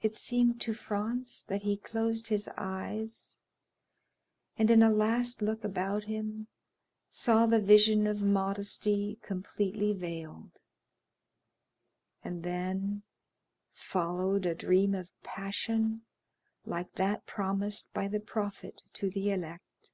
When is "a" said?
4.82-4.88, 14.46-14.54